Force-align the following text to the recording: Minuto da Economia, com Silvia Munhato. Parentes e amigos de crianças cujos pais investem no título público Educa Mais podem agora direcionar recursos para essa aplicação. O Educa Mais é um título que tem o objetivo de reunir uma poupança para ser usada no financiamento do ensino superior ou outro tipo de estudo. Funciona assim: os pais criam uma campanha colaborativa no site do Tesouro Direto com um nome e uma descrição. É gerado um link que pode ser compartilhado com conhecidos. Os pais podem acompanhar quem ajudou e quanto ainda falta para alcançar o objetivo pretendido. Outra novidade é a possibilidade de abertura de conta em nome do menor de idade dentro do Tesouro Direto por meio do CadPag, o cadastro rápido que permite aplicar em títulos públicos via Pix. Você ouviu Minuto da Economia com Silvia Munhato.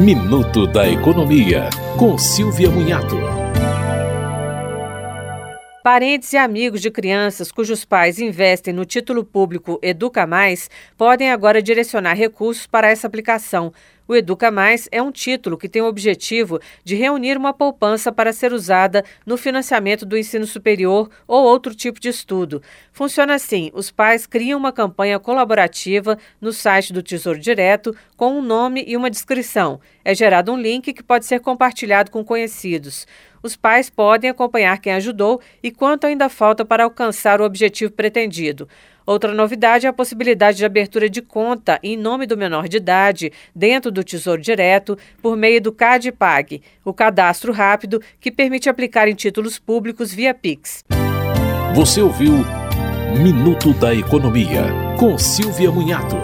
Minuto 0.00 0.66
da 0.66 0.88
Economia, 0.88 1.68
com 1.98 2.16
Silvia 2.16 2.70
Munhato. 2.70 3.18
Parentes 5.84 6.32
e 6.32 6.38
amigos 6.38 6.80
de 6.80 6.90
crianças 6.90 7.52
cujos 7.52 7.84
pais 7.84 8.18
investem 8.18 8.72
no 8.72 8.86
título 8.86 9.22
público 9.22 9.78
Educa 9.82 10.26
Mais 10.26 10.70
podem 10.96 11.30
agora 11.30 11.60
direcionar 11.60 12.14
recursos 12.14 12.66
para 12.66 12.88
essa 12.88 13.06
aplicação. 13.06 13.74
O 14.10 14.16
Educa 14.16 14.50
Mais 14.50 14.88
é 14.90 15.00
um 15.00 15.12
título 15.12 15.56
que 15.56 15.68
tem 15.68 15.80
o 15.80 15.86
objetivo 15.86 16.58
de 16.82 16.96
reunir 16.96 17.36
uma 17.36 17.54
poupança 17.54 18.10
para 18.10 18.32
ser 18.32 18.52
usada 18.52 19.04
no 19.24 19.36
financiamento 19.36 20.04
do 20.04 20.18
ensino 20.18 20.44
superior 20.48 21.08
ou 21.28 21.44
outro 21.44 21.72
tipo 21.76 22.00
de 22.00 22.08
estudo. 22.08 22.60
Funciona 22.90 23.34
assim: 23.34 23.70
os 23.72 23.92
pais 23.92 24.26
criam 24.26 24.58
uma 24.58 24.72
campanha 24.72 25.20
colaborativa 25.20 26.18
no 26.40 26.52
site 26.52 26.92
do 26.92 27.04
Tesouro 27.04 27.38
Direto 27.38 27.94
com 28.16 28.36
um 28.36 28.42
nome 28.42 28.82
e 28.84 28.96
uma 28.96 29.08
descrição. 29.08 29.78
É 30.04 30.12
gerado 30.12 30.52
um 30.52 30.60
link 30.60 30.92
que 30.92 31.04
pode 31.04 31.24
ser 31.24 31.38
compartilhado 31.38 32.10
com 32.10 32.24
conhecidos. 32.24 33.06
Os 33.44 33.54
pais 33.54 33.88
podem 33.88 34.28
acompanhar 34.28 34.80
quem 34.80 34.92
ajudou 34.94 35.40
e 35.62 35.70
quanto 35.70 36.08
ainda 36.08 36.28
falta 36.28 36.64
para 36.64 36.82
alcançar 36.82 37.40
o 37.40 37.44
objetivo 37.44 37.92
pretendido. 37.92 38.68
Outra 39.10 39.34
novidade 39.34 39.86
é 39.86 39.88
a 39.88 39.92
possibilidade 39.92 40.58
de 40.58 40.64
abertura 40.64 41.10
de 41.10 41.20
conta 41.20 41.80
em 41.82 41.96
nome 41.96 42.28
do 42.28 42.36
menor 42.36 42.68
de 42.68 42.76
idade 42.76 43.32
dentro 43.52 43.90
do 43.90 44.04
Tesouro 44.04 44.40
Direto 44.40 44.96
por 45.20 45.36
meio 45.36 45.60
do 45.60 45.72
CadPag, 45.72 46.62
o 46.84 46.94
cadastro 46.94 47.52
rápido 47.52 48.00
que 48.20 48.30
permite 48.30 48.68
aplicar 48.68 49.08
em 49.08 49.14
títulos 49.16 49.58
públicos 49.58 50.14
via 50.14 50.32
Pix. 50.32 50.84
Você 51.74 52.00
ouviu 52.00 52.34
Minuto 53.20 53.74
da 53.74 53.92
Economia 53.92 54.62
com 54.96 55.18
Silvia 55.18 55.72
Munhato. 55.72 56.14